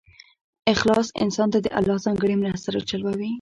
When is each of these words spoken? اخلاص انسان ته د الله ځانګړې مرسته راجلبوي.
اخلاص 0.73 1.07
انسان 1.23 1.47
ته 1.53 1.59
د 1.61 1.67
الله 1.79 1.97
ځانګړې 2.05 2.35
مرسته 2.43 2.67
راجلبوي. 2.75 3.29